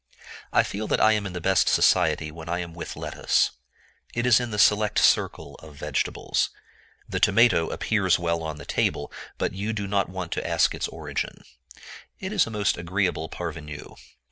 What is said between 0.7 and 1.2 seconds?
that I